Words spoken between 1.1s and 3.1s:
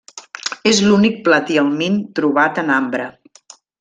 platihelmint trobat en ambre.